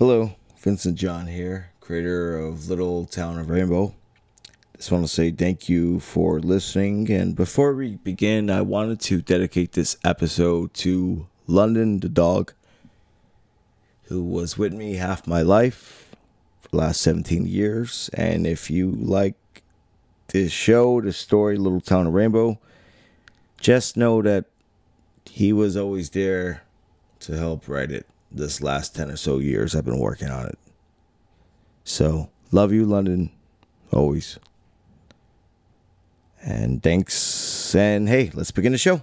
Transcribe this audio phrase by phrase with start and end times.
[0.00, 3.94] Hello, Vincent John here, creator of Little Town of Rainbow.
[4.74, 7.10] Just want to say thank you for listening.
[7.12, 12.54] And before we begin, I wanted to dedicate this episode to London the dog,
[14.04, 16.16] who was with me half my life
[16.62, 18.08] for the last 17 years.
[18.14, 19.36] And if you like
[20.28, 22.58] this show, the story, Little Town of Rainbow,
[23.60, 24.46] just know that
[25.26, 26.62] he was always there
[27.18, 30.58] to help write it this last 10 or so years I've been working on it.
[31.84, 33.30] So, love you, London,
[33.92, 34.38] always.
[36.42, 37.74] And thanks.
[37.74, 39.02] And hey, let's begin the show.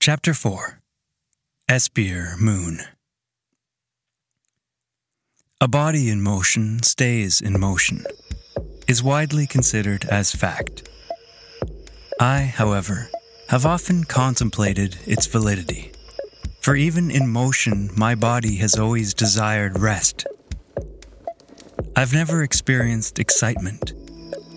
[0.00, 0.80] Chapter 4
[1.68, 2.80] Espier Moon
[5.60, 8.04] A body in motion stays in motion,
[8.86, 10.88] is widely considered as fact.
[12.20, 13.10] I, however,
[13.48, 15.92] have often contemplated its validity.
[16.60, 20.26] For even in motion, my body has always desired rest.
[21.94, 23.92] I've never experienced excitement,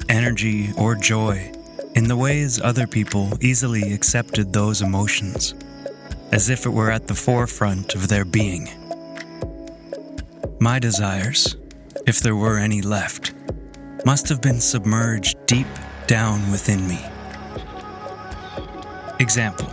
[0.10, 1.52] energy, or joy
[1.96, 5.54] in the ways other people easily accepted those emotions,
[6.32, 8.70] as if it were at the forefront of their being.
[10.60, 11.58] My desires,
[12.08, 13.34] if there were any left,
[14.06, 15.68] must have been submerged deep
[16.08, 17.00] down within me.
[19.20, 19.68] Example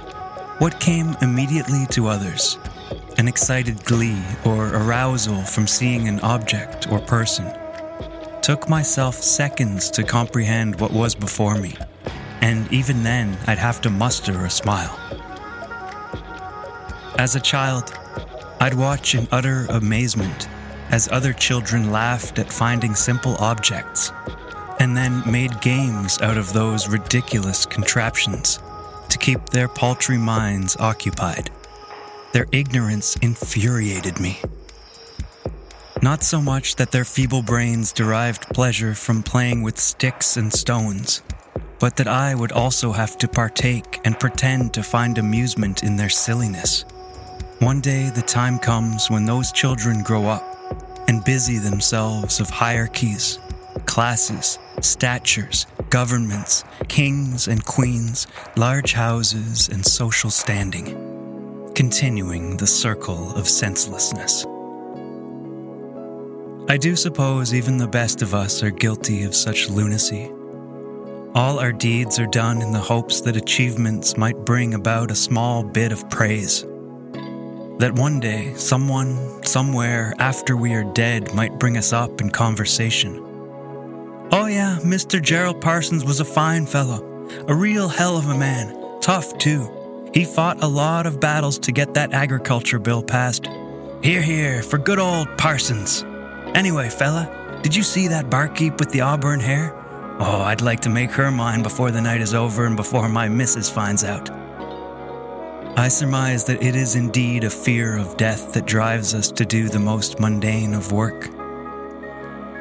[0.59, 2.59] What came immediately to others?
[3.17, 7.47] An excited glee or arousal from seeing an object or person.
[8.43, 11.77] Took myself seconds to comprehend what was before me,
[12.41, 14.99] and even then I'd have to muster a smile.
[17.17, 17.97] As a child,
[18.61, 20.49] I'd watch in utter amazement
[20.91, 24.11] as other children laughed at finding simple objects,
[24.81, 28.59] and then made games out of those ridiculous contraptions
[29.27, 31.51] keep their paltry minds occupied.
[32.33, 34.41] Their ignorance infuriated me.
[36.01, 41.23] Not so much that their feeble brains derived pleasure from playing with sticks and stones,
[41.81, 46.09] but that I would also have to partake and pretend to find amusement in their
[46.09, 46.85] silliness.
[47.59, 50.45] One day the time comes when those children grow up
[51.09, 53.41] and busy themselves of hierarchies,
[53.87, 58.27] classes, statures, governments, kings and queens,
[58.57, 64.45] large houses, and social standing, continuing the circle of senselessness.
[66.69, 70.33] I do suppose even the best of us are guilty of such lunacy.
[71.35, 75.63] All our deeds are done in the hopes that achievements might bring about a small
[75.63, 76.63] bit of praise.
[77.79, 83.26] That one day, someone, somewhere, after we are dead, might bring us up in conversation.
[84.33, 85.23] Oh, yeah, Mr.
[85.23, 89.71] Gerald Parsons was a fine fellow, a real hell of a man, tough too.
[90.13, 93.49] He fought a lot of battles to get that agriculture bill passed.
[94.03, 96.03] Hear, hear, for good old Parsons.
[96.57, 99.73] Anyway, fella, did you see that barkeep with the auburn hair?
[100.19, 103.29] Oh, I'd like to make her mine before the night is over and before my
[103.29, 104.29] missus finds out.
[105.79, 109.69] I surmise that it is indeed a fear of death that drives us to do
[109.69, 111.29] the most mundane of work.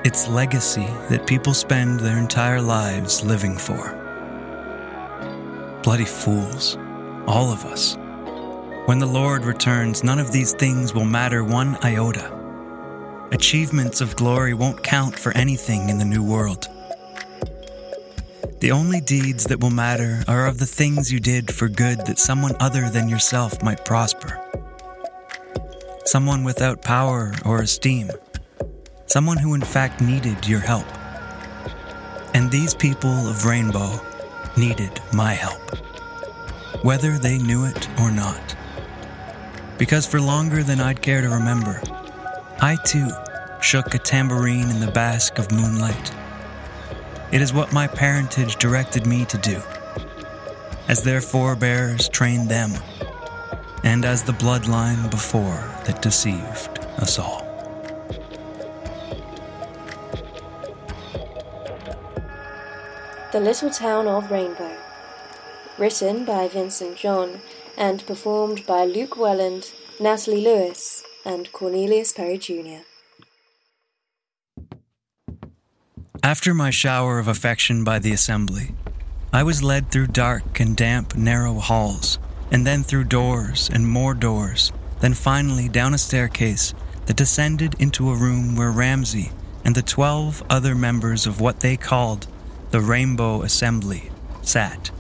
[0.06, 3.90] It's legacy that people spend their entire lives living for.
[5.82, 6.78] Bloody fools,
[7.26, 7.98] all of us.
[8.86, 12.32] When the Lord returns, none of these things will matter one iota.
[13.32, 16.68] Achievements of glory won't count for anything in the new world.
[18.60, 22.20] The only deeds that will matter are of the things you did for good that
[22.20, 24.40] someone other than yourself might prosper.
[26.06, 28.12] Someone without power or esteem.
[29.16, 30.86] Someone who in fact needed your help.
[32.34, 34.02] And these people of Rainbow
[34.58, 35.62] needed my help.
[36.84, 38.58] Whether they knew it or not.
[39.78, 41.82] Because for longer than I'd care to remember,
[42.60, 43.08] I too
[43.62, 46.14] shook a tambourine in the bask of moonlight.
[47.32, 49.62] It is what my parentage directed me to do,
[50.90, 52.74] as their forebears trained them,
[53.82, 57.45] and as the bloodline before that deceived us all.
[63.36, 64.78] The Little Town of Rainbow.
[65.78, 67.42] Written by Vincent John
[67.78, 72.86] and performed by Luke Welland, Natalie Lewis, and Cornelius Perry Jr.
[76.24, 78.74] After my shower of affection by the assembly,
[79.34, 82.20] I was led through dark and damp, narrow halls,
[82.54, 84.72] and then through doors and more doors,
[85.02, 86.74] then finally down a staircase
[87.08, 89.34] that descended into a room where Ramsay
[89.66, 92.28] and the twelve other members of what they called
[92.72, 94.92] the Rainbow Assembly sat.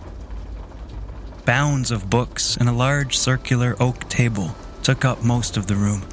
[1.45, 6.03] Bounds of books and a large circular oak table took up most of the room.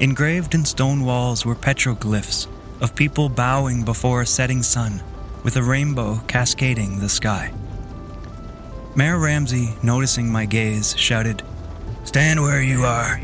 [0.00, 2.46] Engraved in stone walls were petroglyphs
[2.80, 5.02] of people bowing before a setting sun,
[5.42, 7.52] with a rainbow cascading the sky.
[8.94, 11.42] Mayor Ramsey, noticing my gaze, shouted,
[12.04, 13.20] Stand where you are.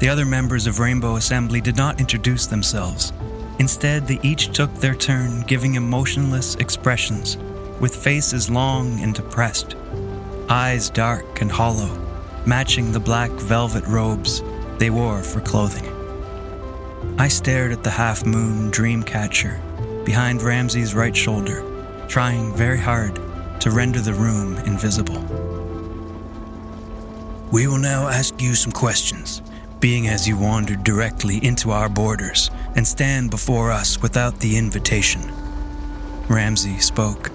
[0.00, 3.12] The other members of Rainbow Assembly did not introduce themselves.
[3.58, 7.38] Instead, they each took their turn giving emotionless expressions,
[7.80, 9.76] with faces long and depressed,
[10.48, 11.90] eyes dark and hollow,
[12.46, 14.42] matching the black velvet robes
[14.78, 15.90] they wore for clothing.
[17.18, 19.60] I stared at the half moon dream catcher
[20.04, 21.64] behind Ramsey's right shoulder,
[22.08, 23.18] trying very hard
[23.60, 25.20] to render the room invisible.
[27.50, 29.40] We will now ask you some questions,
[29.86, 35.22] being as you wandered directly into our borders and stand before us without the invitation.
[36.28, 37.30] Ramsey spoke.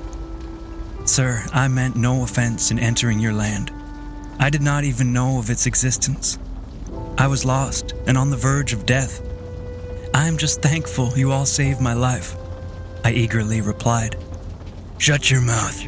[1.05, 3.71] Sir, I meant no offense in entering your land.
[4.37, 6.37] I did not even know of its existence.
[7.17, 9.21] I was lost and on the verge of death.
[10.13, 12.35] I am just thankful you all saved my life.
[13.05, 14.17] I eagerly replied.
[14.97, 15.81] Shut your mouth.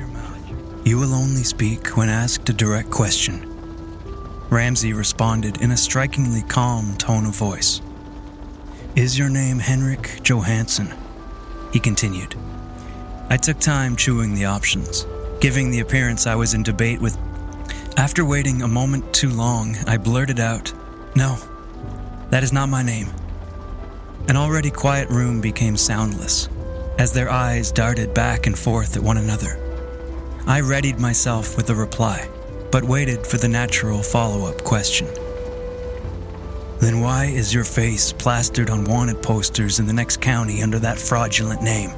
[0.85, 3.52] You will only speak when asked a direct question.
[4.53, 7.81] Ramsey responded in a strikingly calm tone of voice.
[8.95, 10.93] Is your name Henrik Johansson?
[11.71, 12.35] He continued.
[13.31, 15.07] I took time chewing the options,
[15.39, 17.17] giving the appearance I was in debate with.
[17.97, 20.71] After waiting a moment too long, I blurted out,
[21.15, 21.39] No,
[22.29, 23.07] that is not my name.
[24.27, 26.47] An already quiet room became soundless
[26.99, 29.57] as their eyes darted back and forth at one another.
[30.45, 32.29] I readied myself with a reply,
[32.73, 35.07] but waited for the natural follow up question.
[36.79, 40.97] Then why is your face plastered on wanted posters in the next county under that
[40.97, 41.91] fraudulent name?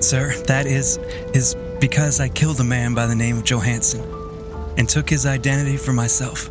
[0.00, 0.98] Sir, that is
[1.32, 4.02] is because I killed a man by the name of Johansson
[4.76, 6.50] and took his identity for myself.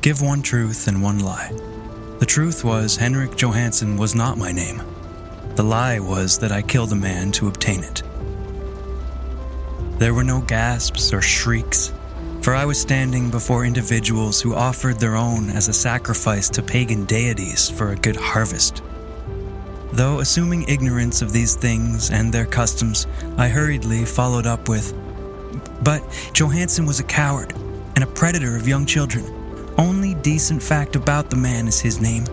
[0.00, 1.52] Give one truth and one lie.
[2.18, 4.82] The truth was Henrik Johansson was not my name.
[5.54, 8.02] The lie was that I killed a man to obtain it.
[10.02, 11.92] There were no gasps or shrieks,
[12.40, 17.04] for I was standing before individuals who offered their own as a sacrifice to pagan
[17.04, 18.82] deities for a good harvest.
[19.92, 23.06] Though assuming ignorance of these things and their customs,
[23.38, 24.92] I hurriedly followed up with,
[25.84, 26.02] But
[26.34, 27.52] Johansson was a coward
[27.94, 29.24] and a predator of young children.
[29.78, 32.24] Only decent fact about the man is his name.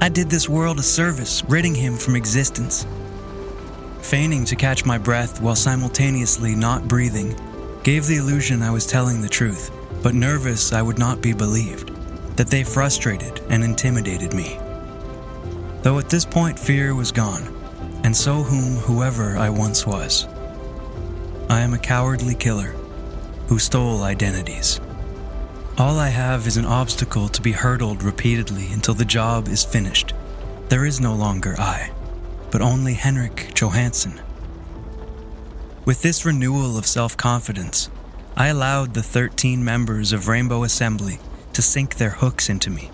[0.00, 2.88] I did this world a service, ridding him from existence.
[4.02, 7.34] Feigning to catch my breath while simultaneously not breathing,
[7.82, 9.70] gave the illusion I was telling the truth,
[10.02, 11.90] but nervous I would not be believed,
[12.36, 14.58] that they frustrated and intimidated me.
[15.82, 17.54] Though at this point fear was gone,
[18.04, 20.26] and so whom whoever I once was.
[21.50, 22.74] I am a cowardly killer
[23.48, 24.80] who stole identities.
[25.78, 30.12] All I have is an obstacle to be hurdled repeatedly until the job is finished.
[30.68, 31.90] There is no longer I,
[32.50, 34.20] but only Henrik Johansson.
[35.84, 37.90] With this renewal of self confidence,
[38.36, 41.18] I allowed the 13 members of Rainbow Assembly
[41.54, 42.90] to sink their hooks into me.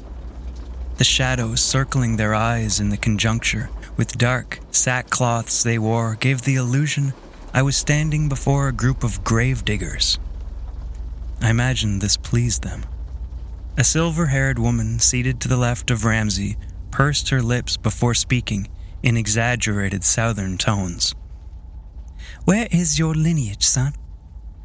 [0.96, 6.54] The shadows circling their eyes in the conjuncture with dark sackcloths they wore gave the
[6.54, 7.14] illusion
[7.52, 10.18] I was standing before a group of grave diggers.
[11.40, 12.84] I imagine this pleased them.
[13.76, 16.56] A silver haired woman seated to the left of Ramsey
[16.90, 18.68] pursed her lips before speaking
[19.04, 21.14] in exaggerated southern tones.
[22.44, 23.92] Where is your lineage, son?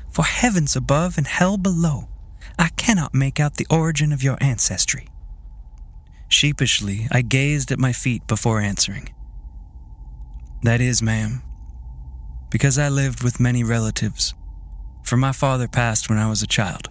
[0.10, 2.10] For heavens above and hell below,
[2.58, 5.08] I cannot make out the origin of your ancestry.
[6.29, 9.13] Sheepishly, I gazed at my feet before answering.
[10.63, 11.43] That is, ma'am,
[12.50, 14.34] because I lived with many relatives
[15.03, 16.89] for my father passed when I was a child.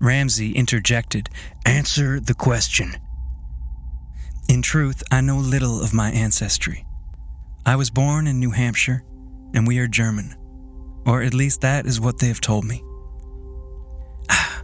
[0.00, 1.30] Ramsey interjected,
[1.64, 2.96] Answer the question.
[4.48, 6.86] In truth, I know little of my ancestry.
[7.64, 9.02] I was born in New Hampshire,
[9.54, 10.36] and we are German,
[11.04, 12.84] or at least that is what they have told me.
[14.30, 14.62] Ah,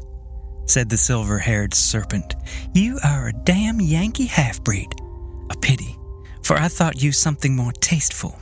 [0.66, 2.36] said the silver haired serpent,
[2.72, 4.88] you are a damn Yankee half breed.
[5.50, 5.98] A pity,
[6.44, 8.38] for I thought you something more tasteful.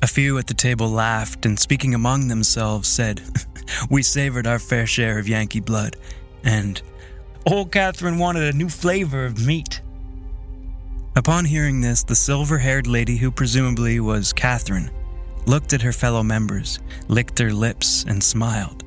[0.00, 3.20] A few at the table laughed and, speaking among themselves, said,
[3.90, 5.96] We savored our fair share of Yankee blood,
[6.42, 6.80] and
[7.44, 9.82] old Catherine wanted a new flavor of meat.
[11.16, 14.90] Upon hearing this, the silver haired lady, who presumably was Catherine,
[15.46, 18.84] looked at her fellow members, licked her lips, and smiled.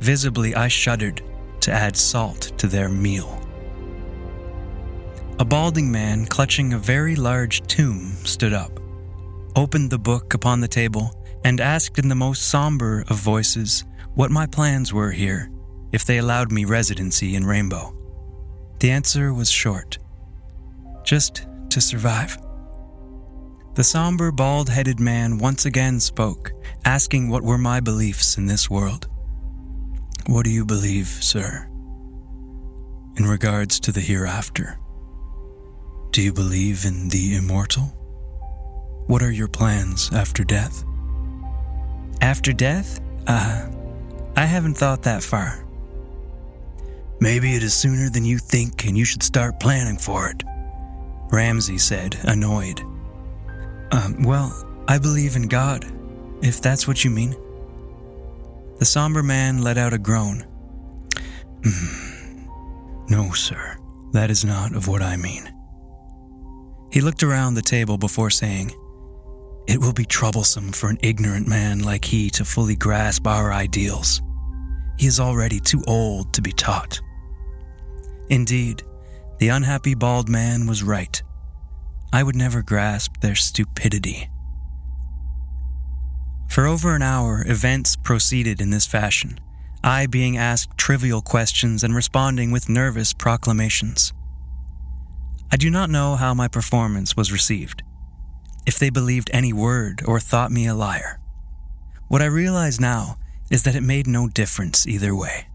[0.00, 1.22] Visibly, I shuddered
[1.60, 3.40] to add salt to their meal.
[5.38, 8.80] A balding man clutching a very large tomb stood up
[9.56, 13.84] opened the book upon the table, and asked in the most somber of voices
[14.14, 15.50] what my plans were here,
[15.92, 17.94] if they allowed me residency in Rainbow.
[18.80, 19.98] The answer was short
[21.04, 22.38] just to survive.
[23.74, 26.52] The somber, bald headed man once again spoke,
[26.84, 29.08] asking what were my beliefs in this world.
[30.26, 31.68] What do you believe, sir,
[33.16, 34.78] in regards to the hereafter?
[36.12, 37.92] Do you believe in the immortal?
[39.06, 40.84] What are your plans after death?
[42.20, 43.00] After death?
[43.26, 43.66] Uh,
[44.36, 45.66] I haven't thought that far.
[47.20, 50.42] Maybe it is sooner than you think, and you should start planning for it,
[51.30, 52.80] Ramsey said, annoyed.
[53.92, 54.52] Um, well,
[54.88, 55.84] I believe in God,
[56.42, 57.34] if that's what you mean.
[58.78, 60.44] The somber man let out a groan.
[63.08, 63.76] no, sir,
[64.12, 65.50] that is not of what I mean.
[66.90, 68.72] He looked around the table before saying,
[69.66, 74.20] It will be troublesome for an ignorant man like he to fully grasp our ideals.
[74.98, 77.00] He is already too old to be taught.
[78.28, 78.82] Indeed,
[79.38, 81.22] the unhappy bald man was right.
[82.12, 84.30] I would never grasp their stupidity.
[86.48, 89.40] For over an hour, events proceeded in this fashion,
[89.82, 94.12] I being asked trivial questions and responding with nervous proclamations.
[95.52, 97.82] I do not know how my performance was received,
[98.66, 101.20] if they believed any word or thought me a liar.
[102.08, 103.16] What I realize now
[103.50, 105.48] is that it made no difference either way.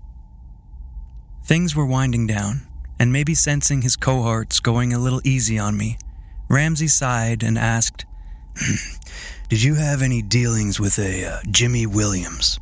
[1.45, 2.67] Things were winding down,
[2.99, 5.97] and maybe sensing his cohorts going a little easy on me,
[6.49, 8.05] Ramsey sighed and asked,
[9.49, 12.59] Did you have any dealings with a uh, Jimmy Williams?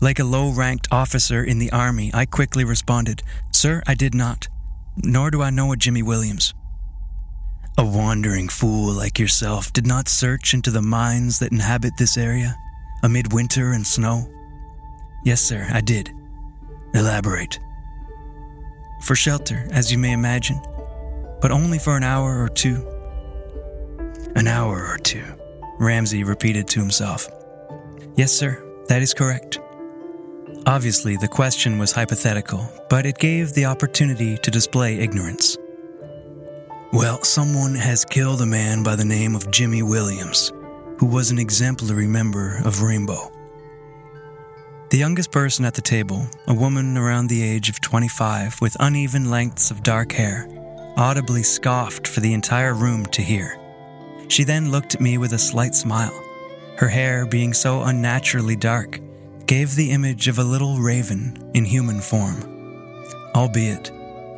[0.00, 4.48] Like a low ranked officer in the Army, I quickly responded, Sir, I did not,
[5.02, 6.54] nor do I know a Jimmy Williams.
[7.78, 12.56] A wandering fool like yourself did not search into the mines that inhabit this area,
[13.02, 14.28] amid winter and snow?
[15.24, 16.10] Yes, sir, I did.
[16.94, 17.58] Elaborate.
[19.02, 20.60] For shelter, as you may imagine,
[21.40, 22.86] but only for an hour or two.
[24.36, 25.24] An hour or two,
[25.78, 27.28] Ramsey repeated to himself.
[28.16, 29.58] Yes, sir, that is correct.
[30.66, 35.56] Obviously, the question was hypothetical, but it gave the opportunity to display ignorance.
[36.92, 40.52] Well, someone has killed a man by the name of Jimmy Williams,
[40.98, 43.32] who was an exemplary member of Rainbow.
[44.90, 49.30] The youngest person at the table, a woman around the age of 25 with uneven
[49.30, 50.48] lengths of dark hair,
[50.96, 53.56] audibly scoffed for the entire room to hear.
[54.26, 56.20] She then looked at me with a slight smile.
[56.76, 58.98] Her hair, being so unnaturally dark,
[59.46, 63.06] gave the image of a little raven in human form,
[63.36, 63.92] albeit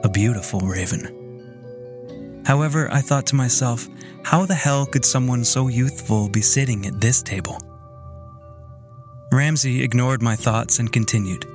[0.04, 2.42] a beautiful raven.
[2.44, 3.88] However, I thought to myself,
[4.22, 7.58] how the hell could someone so youthful be sitting at this table?
[9.32, 11.46] Ramsey ignored my thoughts and continued.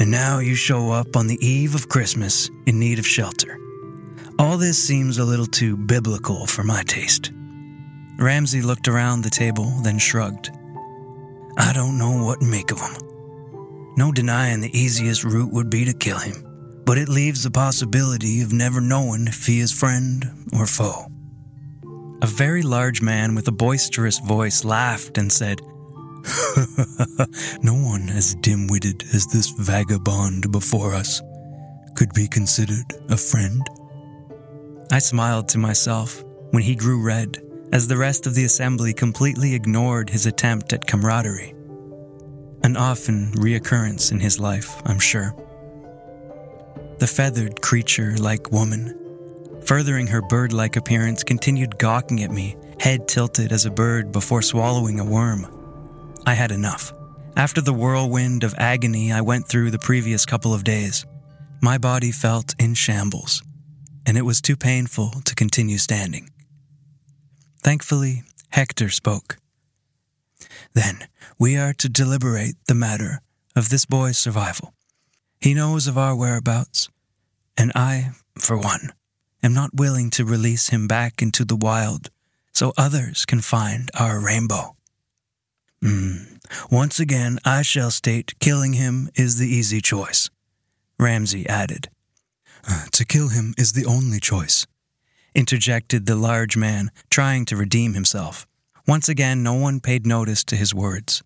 [0.00, 3.60] And now you show up on the eve of Christmas in need of shelter.
[4.40, 7.30] All this seems a little too biblical for my taste.
[8.18, 10.50] Ramsey looked around the table, then shrugged.
[11.56, 13.94] I don't know what to make of him.
[13.96, 18.42] No denying the easiest route would be to kill him, but it leaves the possibility
[18.42, 21.06] of never knowing if he is friend or foe.
[22.20, 25.60] A very large man with a boisterous voice laughed and said,
[27.62, 31.22] No one as dim witted as this vagabond before us
[31.94, 33.62] could be considered a friend.
[34.90, 39.54] I smiled to myself when he grew red, as the rest of the assembly completely
[39.54, 41.54] ignored his attempt at camaraderie.
[42.64, 45.34] An often reoccurrence in his life, I'm sure.
[46.98, 48.98] The feathered creature like woman,
[49.64, 54.42] furthering her bird like appearance, continued gawking at me, head tilted as a bird before
[54.42, 55.61] swallowing a worm.
[56.26, 56.92] I had enough.
[57.36, 61.06] After the whirlwind of agony I went through the previous couple of days,
[61.60, 63.42] my body felt in shambles
[64.06, 66.30] and it was too painful to continue standing.
[67.62, 69.38] Thankfully, Hector spoke.
[70.74, 71.06] Then
[71.38, 73.20] we are to deliberate the matter
[73.54, 74.74] of this boy's survival.
[75.40, 76.88] He knows of our whereabouts,
[77.56, 78.92] and I, for one,
[79.42, 82.10] am not willing to release him back into the wild
[82.52, 84.76] so others can find our rainbow.
[85.82, 86.38] Mm.
[86.70, 90.30] Once again, I shall state killing him is the easy choice,
[90.98, 91.88] Ramsay added.
[92.92, 94.66] To kill him is the only choice,
[95.34, 98.46] interjected the large man, trying to redeem himself.
[98.86, 101.22] Once again, no one paid notice to his words.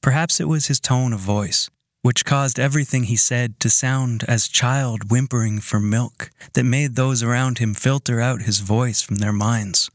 [0.00, 1.68] Perhaps it was his tone of voice,
[2.02, 7.22] which caused everything he said to sound as child whimpering for milk, that made those
[7.22, 9.90] around him filter out his voice from their minds.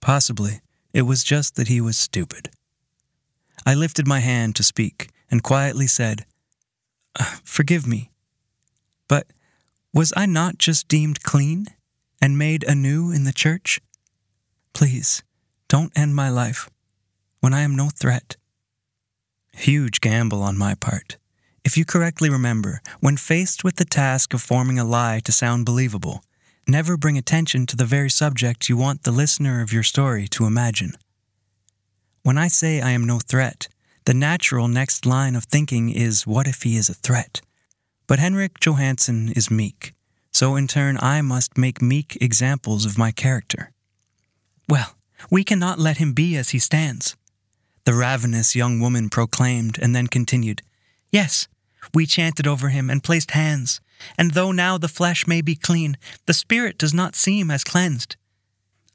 [0.00, 0.60] Possibly,
[0.92, 2.50] it was just that he was stupid.
[3.68, 6.24] I lifted my hand to speak and quietly said,
[7.20, 8.10] uh, forgive me.
[9.08, 9.26] But
[9.92, 11.66] was I not just deemed clean
[12.18, 13.78] and made anew in the church?
[14.72, 15.22] Please,
[15.68, 16.70] don't end my life
[17.40, 18.38] when I am no threat.
[19.52, 21.18] Huge gamble on my part.
[21.62, 25.66] If you correctly remember, when faced with the task of forming a lie to sound
[25.66, 26.22] believable,
[26.66, 30.46] never bring attention to the very subject you want the listener of your story to
[30.46, 30.92] imagine.
[32.22, 33.68] When I say I am no threat,
[34.04, 37.40] the natural next line of thinking is what if he is a threat?
[38.06, 39.94] But Henrik Johansson is meek,
[40.32, 43.70] so in turn I must make meek examples of my character.
[44.68, 44.96] Well,
[45.30, 47.16] we cannot let him be as he stands.
[47.84, 50.62] The ravenous young woman proclaimed, and then continued,
[51.10, 51.48] Yes,
[51.94, 53.80] we chanted over him and placed hands,
[54.16, 55.96] and though now the flesh may be clean,
[56.26, 58.16] the spirit does not seem as cleansed.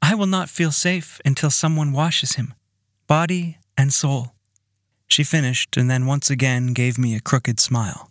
[0.00, 2.54] I will not feel safe until someone washes him,
[3.06, 4.34] body and soul.
[5.06, 8.10] She finished, and then once again gave me a crooked smile.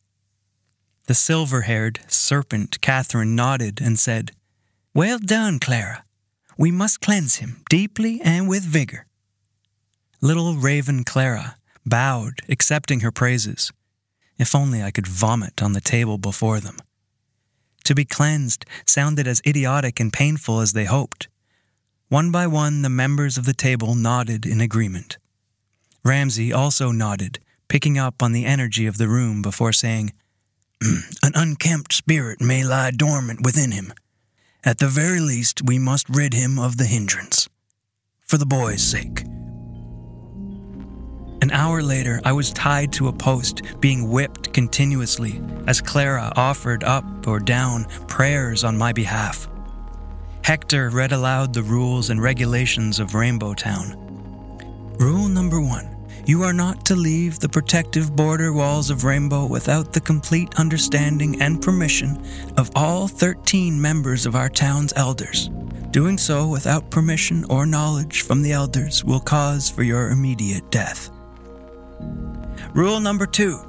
[1.08, 4.32] The silver haired serpent Catherine nodded and said,
[4.94, 6.06] Well done, Clara.
[6.58, 9.08] We must cleanse him deeply and with vigor.
[10.22, 13.72] Little raven Clara bowed, accepting her praises.
[14.38, 16.78] If only I could vomit on the table before them.
[17.84, 21.28] To be cleansed sounded as idiotic and painful as they hoped.
[22.14, 25.18] One by one, the members of the table nodded in agreement.
[26.06, 30.14] Ramsay also nodded, picking up on the energy of the room before saying,
[30.80, 33.92] hmm, An unkempt spirit may lie dormant within him.
[34.64, 37.50] At the very least, we must rid him of the hindrance.
[38.22, 39.24] For the boy's sake.
[41.42, 46.84] An hour later, I was tied to a post, being whipped continuously as Clara offered
[46.84, 49.48] up or down prayers on my behalf.
[50.44, 53.96] Hector read aloud the rules and regulations of Rainbow Town.
[55.00, 55.90] Rule number one
[56.26, 61.42] you are not to leave the protective border walls of Rainbow without the complete understanding
[61.42, 62.22] and permission
[62.58, 65.50] of all 13 members of our town's elders.
[65.92, 71.10] Doing so without permission or knowledge from the elders will cause for your immediate death.
[72.74, 73.60] Rule number two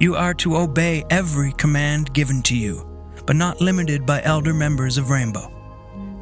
[0.00, 2.88] you are to obey every command given to you,
[3.24, 5.61] but not limited by elder members of Rainbow.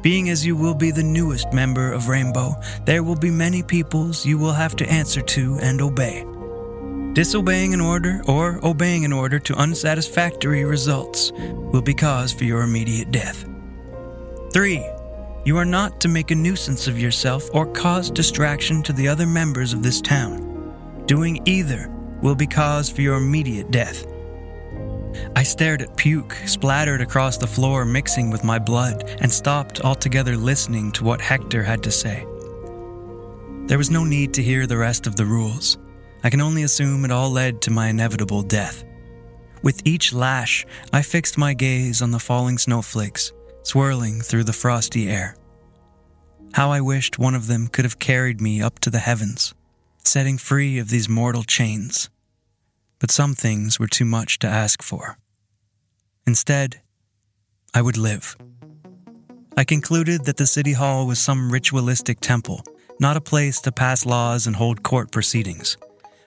[0.01, 4.25] Being as you will be the newest member of Rainbow, there will be many peoples
[4.25, 6.25] you will have to answer to and obey.
[7.13, 11.31] Disobeying an order or obeying an order to unsatisfactory results
[11.71, 13.45] will be cause for your immediate death.
[14.53, 14.83] 3.
[15.45, 19.27] You are not to make a nuisance of yourself or cause distraction to the other
[19.27, 21.03] members of this town.
[21.05, 21.89] Doing either
[22.21, 24.05] will be cause for your immediate death.
[25.35, 30.37] I stared at puke splattered across the floor, mixing with my blood, and stopped altogether
[30.37, 32.25] listening to what Hector had to say.
[33.67, 35.77] There was no need to hear the rest of the rules.
[36.23, 38.83] I can only assume it all led to my inevitable death.
[39.63, 43.31] With each lash, I fixed my gaze on the falling snowflakes,
[43.63, 45.35] swirling through the frosty air.
[46.53, 49.53] How I wished one of them could have carried me up to the heavens
[50.03, 52.09] setting free of these mortal chains.
[53.01, 55.17] But some things were too much to ask for.
[56.25, 56.81] Instead,
[57.73, 58.37] I would live.
[59.57, 62.63] I concluded that the City Hall was some ritualistic temple,
[62.99, 65.77] not a place to pass laws and hold court proceedings,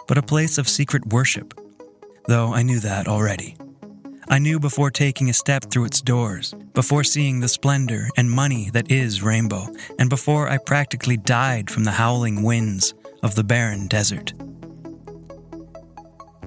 [0.08, 1.54] but a place of secret worship,
[2.26, 3.56] though I knew that already.
[4.28, 8.70] I knew before taking a step through its doors, before seeing the splendor and money
[8.70, 13.87] that is Rainbow, and before I practically died from the howling winds of the barren
[13.87, 14.32] desert.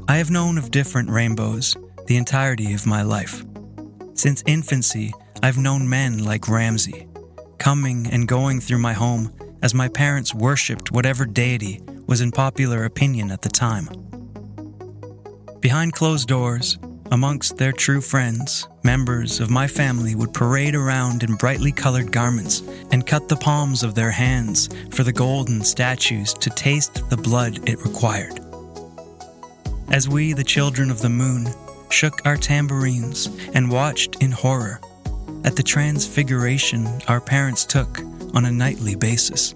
[0.10, 3.44] I have known of different rainbows the entirety of my life.
[4.14, 7.08] Since infancy, I've known men like Ramsay,
[7.58, 12.86] coming and going through my home as my parents worshipped whatever deity was in popular
[12.86, 13.90] opinion at the time.
[15.60, 16.78] Behind closed doors,
[17.10, 22.64] Amongst their true friends, members of my family would parade around in brightly colored garments
[22.92, 27.68] and cut the palms of their hands for the golden statues to taste the blood
[27.70, 28.47] it required.
[29.90, 31.48] As we, the children of the moon,
[31.90, 34.82] shook our tambourines and watched in horror
[35.46, 38.00] at the transfiguration our parents took
[38.34, 39.54] on a nightly basis.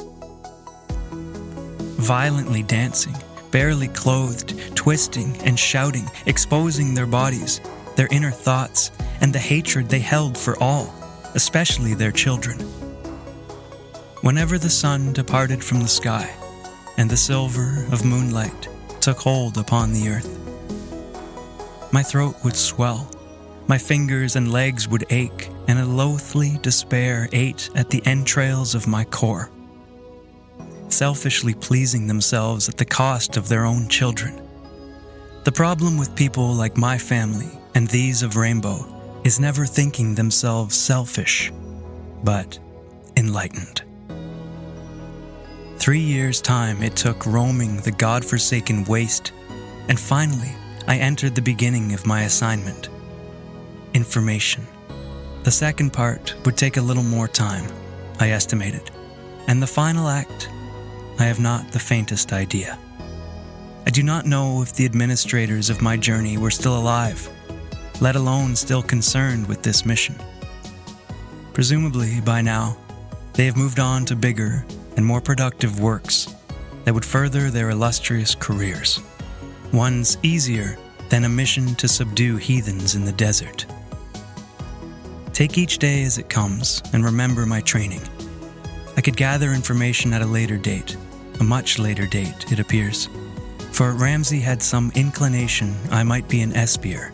[2.00, 3.16] Violently dancing,
[3.52, 7.60] barely clothed, twisting and shouting, exposing their bodies,
[7.98, 10.94] their inner thoughts, and the hatred they held for all,
[11.36, 12.58] especially their children.
[14.22, 16.34] Whenever the sun departed from the sky,
[16.98, 18.70] and the silver of moonlight
[19.02, 20.38] took hold upon the earth,
[21.92, 23.10] my throat would swell,
[23.68, 28.88] my fingers and legs would ache, and a loathly despair ate at the entrails of
[28.88, 29.50] my core
[30.94, 34.42] selfishly pleasing themselves at the cost of their own children.
[35.44, 38.86] The problem with people like my family and these of Rainbow
[39.24, 41.52] is never thinking themselves selfish,
[42.24, 42.60] but
[43.18, 43.81] enlightened.
[45.82, 49.32] Three years' time it took roaming the god-forsaken waste,
[49.90, 50.52] and finally
[50.88, 52.90] I entered the beginning of my assignment
[53.96, 54.68] information.
[55.42, 57.66] The second part would take a little more time,
[58.20, 58.92] I estimated,
[59.48, 60.50] and the final act,
[61.18, 62.78] I have not the faintest idea.
[63.88, 67.28] I do not know if the administrators of my journey were still alive,
[68.00, 70.14] let alone still concerned with this mission.
[71.54, 72.78] Presumably, by now,
[73.34, 74.64] they have moved on to bigger
[74.96, 76.34] and more productive works
[76.84, 79.00] that would further their illustrious careers.
[79.74, 80.78] Ones easier
[81.10, 83.66] than a mission to subdue heathens in the desert.
[85.34, 88.02] Take each day as it comes and remember my training.
[88.98, 90.98] I could gather information at a later date,
[91.40, 93.10] a much later date, it appears.
[93.72, 97.12] For Ramsay had some inclination I might be an espier.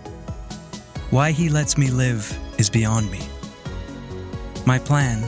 [1.12, 3.22] Why he lets me live is beyond me.
[4.66, 5.24] My plan,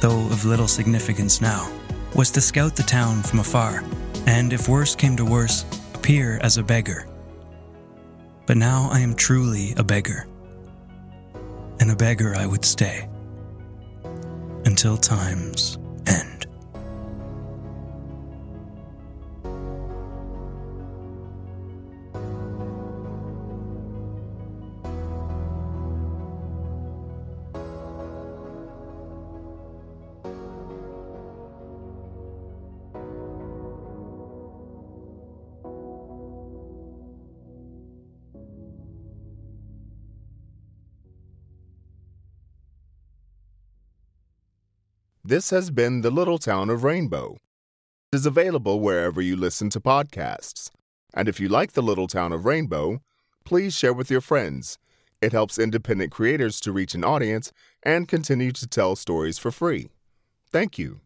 [0.00, 1.68] though of little significance now,
[2.16, 3.84] was to scout the town from afar,
[4.26, 7.06] and if worse came to worse, appear as a beggar.
[8.46, 10.26] But now I am truly a beggar.
[11.78, 13.06] And a beggar I would stay.
[14.64, 15.76] Until time's
[45.28, 47.38] This has been The Little Town of Rainbow.
[48.12, 50.70] It is available wherever you listen to podcasts.
[51.14, 53.00] And if you like The Little Town of Rainbow,
[53.44, 54.78] please share with your friends.
[55.20, 57.50] It helps independent creators to reach an audience
[57.82, 59.88] and continue to tell stories for free.
[60.52, 61.00] Thank you.